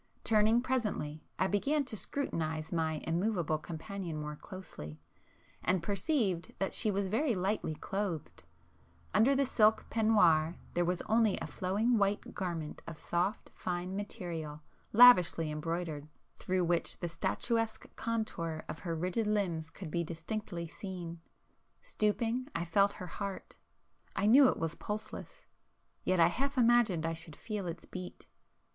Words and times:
Turning 0.23 0.61
presently, 0.63 1.23
I 1.37 1.45
began 1.45 1.83
to 1.85 1.95
scrutinize 1.95 2.71
my 2.71 3.01
immovable 3.03 3.59
companion 3.59 4.17
more 4.19 4.35
closely—and 4.35 5.83
perceived 5.83 6.51
that 6.57 6.73
she 6.73 6.89
was 6.89 7.07
very 7.07 7.35
lightly 7.35 7.75
clothed,—under 7.75 9.35
the 9.35 9.45
silk 9.45 9.85
peignoir 9.91 10.55
there 10.73 10.85
was 10.85 11.03
only 11.03 11.37
a 11.37 11.45
flowing 11.45 11.99
white 11.99 12.33
garment 12.33 12.81
of 12.87 12.97
soft 12.97 13.51
fine 13.53 13.95
material 13.95 14.63
lavishly 14.91 15.51
embroidered, 15.51 16.07
through 16.39 16.65
which 16.65 16.99
the 16.99 17.07
statuesque 17.07 17.85
contour 17.95 18.63
of 18.67 18.79
her 18.79 18.95
rigid 18.95 19.27
limbs 19.27 19.69
could 19.69 19.91
be 19.91 20.03
distinctly 20.03 20.65
seen. 20.67 21.21
Stooping, 21.83 22.47
I 22.55 22.65
felt 22.65 22.93
her 22.93 23.05
heart,—I 23.05 24.25
knew 24.25 24.47
it 24.47 24.57
was 24.57 24.73
pulseless; 24.73 25.43
yet 26.03 26.19
I 26.19 26.25
half 26.25 26.57
imagined 26.57 27.05
I 27.05 27.13
should 27.13 27.35
feel 27.35 27.67
its 27.67 27.85
beat. 27.85 28.25